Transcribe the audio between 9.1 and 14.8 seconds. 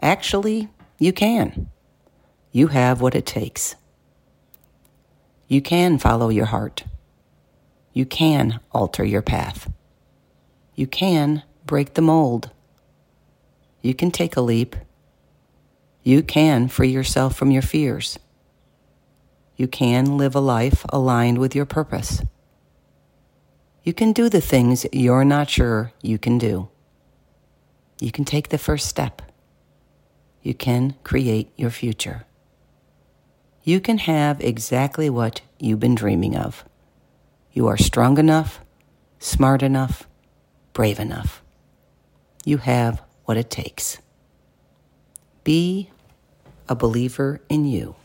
path. You can break the mold. You can take a leap.